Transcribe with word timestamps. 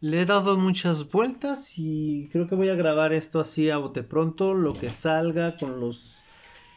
le 0.00 0.20
he 0.20 0.26
dado 0.26 0.58
muchas 0.58 1.10
vueltas 1.10 1.78
y 1.78 2.28
creo 2.30 2.46
que 2.48 2.54
voy 2.54 2.68
a 2.68 2.74
grabar 2.74 3.12
esto 3.12 3.40
así 3.40 3.70
a 3.70 3.78
bote 3.78 4.02
pronto, 4.02 4.54
lo 4.54 4.72
que 4.72 4.90
salga, 4.90 5.56
con 5.56 5.80
los 5.80 6.22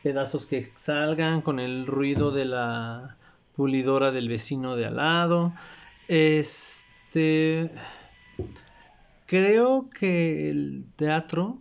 pedazos 0.04 0.46
que 0.46 0.72
salgan, 0.76 1.42
con 1.42 1.60
el 1.60 1.88
ruido 1.88 2.32
de 2.32 2.46
la 2.46 3.18
pulidora 3.56 4.12
del 4.12 4.30
vecino 4.30 4.76
de 4.76 4.86
al 4.86 4.96
lado. 4.96 5.54
Este. 6.08 7.72
Creo 9.26 9.90
que 9.90 10.48
el 10.48 10.86
teatro, 10.96 11.60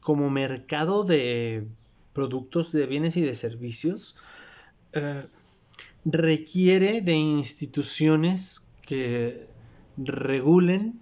como 0.00 0.28
mercado 0.28 1.04
de 1.04 1.66
productos, 2.12 2.70
de 2.70 2.84
bienes 2.84 3.16
y 3.16 3.22
de 3.22 3.34
servicios, 3.34 4.18
eh, 4.92 5.24
requiere 6.04 7.00
de 7.00 7.14
instituciones 7.14 8.69
que 8.90 9.46
regulen, 9.96 10.98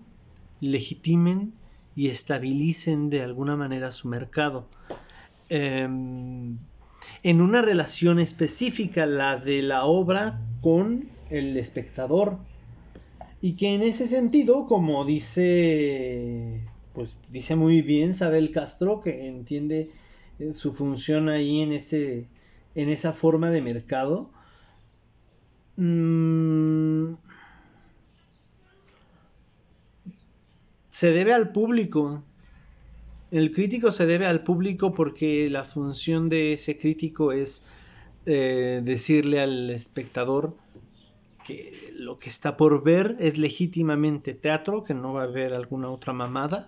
legitimen 0.60 1.54
y 1.96 2.08
estabilicen 2.08 3.08
de 3.08 3.22
alguna 3.22 3.56
manera 3.56 3.92
su 3.92 4.08
mercado. 4.08 4.66
Em, 5.48 6.58
en 7.22 7.40
una 7.40 7.62
relación 7.62 8.18
específica, 8.18 9.06
la 9.06 9.38
de 9.38 9.62
la 9.62 9.86
obra 9.86 10.38
con 10.60 11.08
el 11.30 11.56
espectador. 11.56 12.36
Y 13.40 13.54
que 13.54 13.74
en 13.74 13.82
ese 13.82 14.06
sentido, 14.06 14.66
como 14.66 15.06
dice, 15.06 16.60
pues 16.92 17.16
dice 17.30 17.56
muy 17.56 17.80
bien 17.80 18.12
Sabel 18.12 18.52
Castro, 18.52 19.00
que 19.00 19.28
entiende 19.28 19.90
eh, 20.38 20.52
su 20.52 20.74
función 20.74 21.30
ahí 21.30 21.62
en, 21.62 21.72
ese, 21.72 22.26
en 22.74 22.90
esa 22.90 23.14
forma 23.14 23.50
de 23.50 23.62
mercado, 23.62 24.28
se 30.98 31.12
debe 31.12 31.32
al 31.32 31.52
público. 31.52 32.24
El 33.30 33.52
crítico 33.52 33.92
se 33.92 34.04
debe 34.04 34.26
al 34.26 34.42
público 34.42 34.92
porque 34.94 35.48
la 35.48 35.62
función 35.62 36.28
de 36.28 36.54
ese 36.54 36.76
crítico 36.76 37.30
es 37.30 37.70
eh, 38.26 38.80
decirle 38.82 39.40
al 39.40 39.70
espectador 39.70 40.56
que 41.46 41.72
lo 41.94 42.18
que 42.18 42.28
está 42.28 42.56
por 42.56 42.82
ver 42.82 43.14
es 43.20 43.38
legítimamente 43.38 44.34
teatro, 44.34 44.82
que 44.82 44.92
no 44.92 45.12
va 45.12 45.20
a 45.20 45.26
haber 45.26 45.54
alguna 45.54 45.88
otra 45.88 46.12
mamada, 46.12 46.66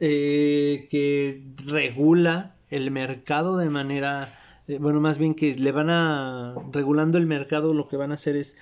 eh, 0.00 0.88
que 0.90 1.44
regula 1.64 2.56
el 2.68 2.90
mercado 2.90 3.58
de 3.58 3.70
manera, 3.70 4.28
eh, 4.66 4.78
bueno, 4.80 5.00
más 5.00 5.18
bien 5.18 5.36
que 5.36 5.54
le 5.54 5.70
van 5.70 5.88
a, 5.88 6.56
regulando 6.72 7.16
el 7.16 7.26
mercado, 7.26 7.74
lo 7.74 7.86
que 7.86 7.96
van 7.96 8.10
a 8.10 8.14
hacer 8.14 8.34
es 8.34 8.58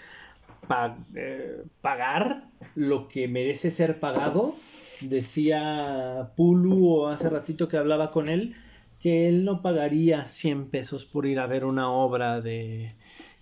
pagar 1.81 2.51
lo 2.75 3.09
que 3.09 3.29
merece 3.29 3.71
ser 3.71 3.99
pagado 3.99 4.55
Decía 5.01 6.33
Pulu 6.37 7.07
hace 7.07 7.31
ratito 7.31 7.69
que 7.69 7.77
hablaba 7.77 8.11
con 8.11 8.29
él 8.29 8.55
que 9.03 9.29
él 9.29 9.45
no 9.45 9.63
pagaría 9.63 10.27
100 10.27 10.69
pesos 10.71 11.07
por 11.07 11.27
ir 11.27 11.41
a 11.41 11.47
ver 11.47 11.65
una 11.65 11.91
obra 11.91 12.41
de 12.41 12.95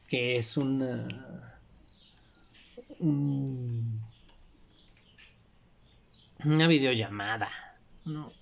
que 0.08 0.36
es 0.36 0.56
una 0.56 1.08
una 6.44 6.68
videollamada, 6.68 7.48
¿no? 8.04 8.32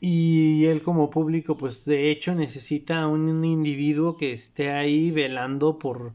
Y 0.00 0.66
él 0.66 0.82
como 0.82 1.10
público, 1.10 1.56
pues 1.56 1.84
de 1.84 2.10
hecho 2.10 2.34
necesita 2.34 3.06
un 3.08 3.44
individuo 3.44 4.16
que 4.16 4.32
esté 4.32 4.70
ahí 4.70 5.10
velando 5.10 5.78
por, 5.78 6.14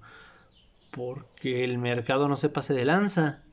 porque 0.92 1.64
el 1.64 1.78
mercado 1.78 2.28
no 2.28 2.36
se 2.36 2.50
pase 2.50 2.74
de 2.74 2.86
lanza. 2.86 3.44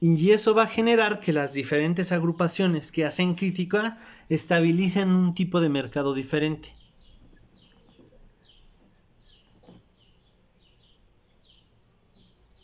Y 0.00 0.30
eso 0.30 0.54
va 0.54 0.62
a 0.62 0.68
generar 0.68 1.18
que 1.18 1.32
las 1.32 1.54
diferentes 1.54 2.12
agrupaciones 2.12 2.92
que 2.92 3.04
hacen 3.04 3.34
crítica 3.34 3.98
estabilicen 4.28 5.10
un 5.10 5.34
tipo 5.34 5.60
de 5.60 5.68
mercado 5.68 6.14
diferente. 6.14 6.68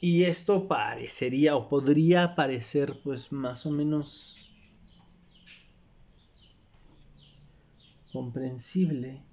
Y 0.00 0.24
esto 0.24 0.68
parecería 0.68 1.56
o 1.56 1.68
podría 1.68 2.36
parecer 2.36 3.00
pues 3.02 3.32
más 3.32 3.66
o 3.66 3.70
menos 3.70 4.52
comprensible 8.12 9.24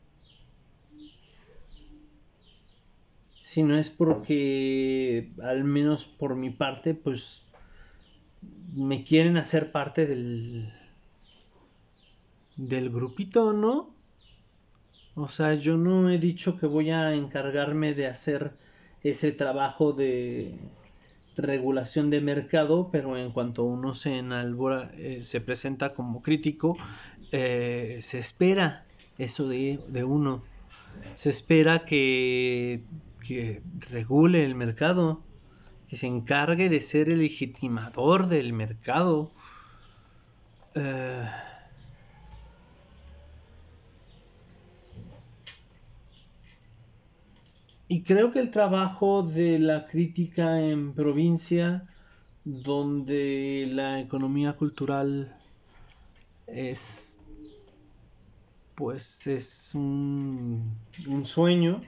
Si 3.52 3.64
no 3.64 3.78
es 3.78 3.90
porque, 3.90 5.30
al 5.44 5.66
menos 5.66 6.06
por 6.06 6.38
mi 6.38 6.52
parte, 6.52 6.94
pues 6.94 7.44
me 8.74 9.04
quieren 9.04 9.36
hacer 9.36 9.74
parte 9.74 10.08
del, 10.08 10.72
del 12.56 12.90
grupito, 12.90 13.52
¿no? 13.52 13.94
O 15.16 15.28
sea, 15.28 15.56
yo 15.56 15.76
no 15.76 16.10
he 16.10 16.18
dicho 16.18 16.58
que 16.58 16.66
voy 16.66 16.92
a 16.92 17.14
encargarme 17.14 17.94
de 17.94 18.08
hacer 18.08 18.54
ese 19.04 19.34
trabajo 19.34 19.92
de 19.92 20.58
regulación 21.36 22.10
de 22.10 22.22
mercado, 22.22 22.88
pero 22.90 23.18
en 23.18 23.34
cuanto 23.34 23.66
uno 23.66 23.96
se 23.96 24.18
enalbora, 24.18 24.94
eh, 24.96 25.24
se 25.24 25.42
presenta 25.42 25.94
como 25.94 26.22
crítico, 26.22 26.78
eh, 27.34 28.00
se 28.02 28.18
espera 28.18 28.86
eso 29.18 29.50
de, 29.50 29.82
de 29.90 30.06
uno. 30.06 30.42
Se 31.16 31.30
espera 31.30 31.84
que 31.84 32.86
que 33.22 33.62
regule 33.90 34.44
el 34.44 34.56
mercado, 34.56 35.24
que 35.88 35.98
se 35.98 36.08
encargue 36.08 36.70
de 36.70 36.82
ser 36.82 37.10
el 37.10 37.20
legitimador 37.20 38.28
del 38.28 38.54
mercado. 38.54 39.32
Eh, 40.76 41.26
y 47.88 48.04
creo 48.04 48.32
que 48.32 48.40
el 48.40 48.52
trabajo 48.52 49.24
de 49.24 49.60
la 49.60 49.88
crítica 49.88 50.62
en 50.62 50.94
provincia, 50.94 51.88
donde 52.44 53.68
la 53.72 54.00
economía 54.00 54.54
cultural 54.54 55.36
es 56.48 57.22
pues 58.76 59.28
es 59.28 59.76
un, 59.76 60.76
un 61.08 61.26
sueño 61.26 61.82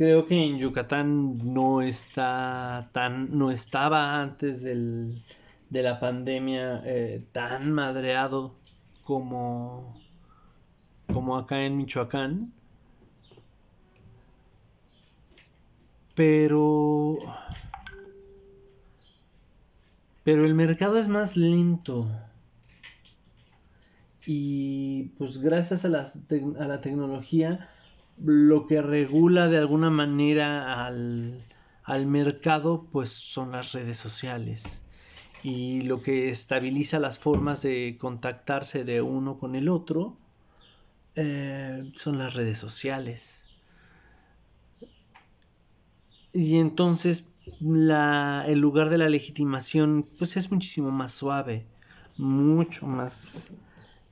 creo 0.00 0.26
que 0.26 0.34
en 0.34 0.56
Yucatán 0.56 1.36
no 1.52 1.82
está 1.82 2.88
tan, 2.92 3.36
no 3.36 3.50
estaba 3.50 4.22
antes 4.22 4.62
del, 4.62 5.22
de 5.68 5.82
la 5.82 6.00
pandemia 6.00 6.80
eh, 6.86 7.22
tan 7.32 7.70
madreado 7.70 8.54
como, 9.04 10.00
como 11.12 11.36
acá 11.36 11.62
en 11.66 11.76
Michoacán. 11.76 12.50
Pero, 16.14 17.18
pero 20.24 20.46
el 20.46 20.54
mercado 20.54 20.96
es 20.96 21.08
más 21.08 21.36
lento. 21.36 22.10
Y 24.24 25.10
pues 25.18 25.36
gracias 25.42 25.84
a, 25.84 25.88
a 25.88 26.66
la 26.66 26.80
tecnología 26.80 27.68
lo 28.24 28.66
que 28.66 28.82
regula 28.82 29.48
de 29.48 29.58
alguna 29.58 29.90
manera 29.90 30.86
al, 30.86 31.44
mercado 32.06 32.86
pues 32.92 33.10
son 33.10 33.52
las 33.52 33.72
redes 33.72 33.98
sociales. 33.98 34.84
Y 35.42 35.82
lo 35.82 36.02
que 36.02 36.28
estabiliza 36.28 36.98
las 36.98 37.18
formas 37.18 37.62
de 37.62 37.96
contactarse 37.98 38.84
de 38.84 39.00
uno 39.00 39.38
con 39.38 39.54
el 39.54 39.68
otro 39.68 40.16
eh, 41.16 41.90
son 41.96 42.18
las 42.18 42.34
redes 42.34 42.58
sociales. 42.58 43.48
Y 46.32 46.58
entonces 46.58 47.32
el 47.60 48.58
lugar 48.58 48.90
de 48.90 48.98
la 48.98 49.08
legitimación 49.08 50.06
pues 50.18 50.36
es 50.36 50.52
muchísimo 50.52 50.90
más 50.90 51.12
suave 51.12 51.64
mucho 52.20 52.86
más 52.86 53.50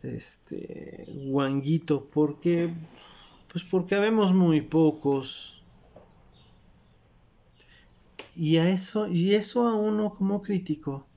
este 0.02 1.04
guanguito 1.26 2.08
porque 2.12 2.70
pues 3.58 3.70
porque 3.70 3.98
vemos 3.98 4.32
muy 4.32 4.60
pocos. 4.60 5.64
Y 8.34 8.56
a 8.56 8.70
eso, 8.70 9.06
y 9.06 9.34
eso 9.34 9.68
a 9.68 9.74
uno 9.74 10.10
como 10.10 10.40
crítico. 10.40 11.10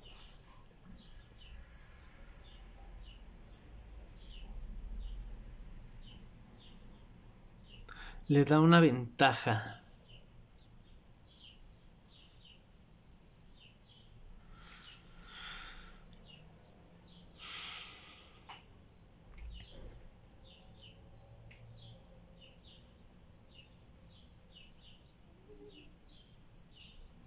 Le 8.30 8.46
da 8.46 8.60
una 8.60 8.80
ventaja. 8.80 9.81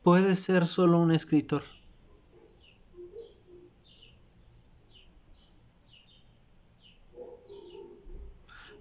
Puede 0.05 0.37
ser 0.37 0.67
solo 0.67 0.99
un 0.99 1.13
escritor. 1.13 1.63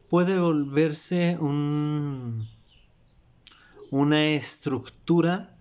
Puede 0.09 0.37
volverse 0.37 1.37
un, 1.39 2.47
una 3.89 4.25
estructura 4.25 5.55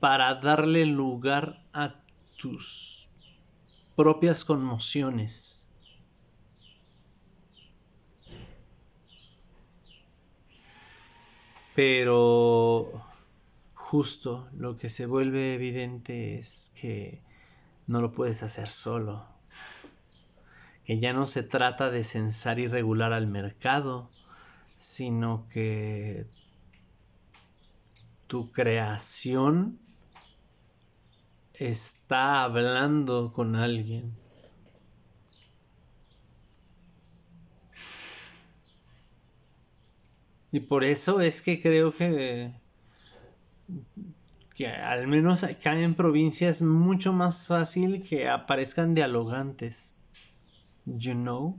para 0.00 0.34
darle 0.34 0.84
lugar 0.84 1.64
a 1.72 1.94
tus 2.36 3.08
propias 3.96 4.44
conmociones. 4.44 5.68
Pero 11.74 12.99
justo 13.90 14.48
lo 14.52 14.78
que 14.78 14.88
se 14.88 15.04
vuelve 15.04 15.52
evidente 15.56 16.38
es 16.38 16.72
que 16.76 17.24
no 17.88 18.00
lo 18.00 18.12
puedes 18.12 18.44
hacer 18.44 18.68
solo. 18.68 19.26
Que 20.84 21.00
ya 21.00 21.12
no 21.12 21.26
se 21.26 21.42
trata 21.42 21.90
de 21.90 22.04
censar 22.04 22.60
y 22.60 22.68
regular 22.68 23.12
al 23.12 23.26
mercado, 23.26 24.08
sino 24.76 25.48
que 25.48 26.24
tu 28.28 28.52
creación 28.52 29.80
está 31.54 32.44
hablando 32.44 33.32
con 33.32 33.56
alguien. 33.56 34.14
Y 40.52 40.60
por 40.60 40.84
eso 40.84 41.20
es 41.20 41.42
que 41.42 41.60
creo 41.60 41.90
que, 41.92 42.52
que 44.54 44.68
al 44.68 45.06
menos 45.06 45.44
acá 45.44 45.78
en 45.78 45.94
provincia 45.94 46.48
es 46.48 46.62
mucho 46.62 47.12
más 47.12 47.46
fácil 47.46 48.02
que 48.02 48.28
aparezcan 48.28 48.94
dialogantes. 48.94 49.98
You 50.86 51.14
know? 51.14 51.58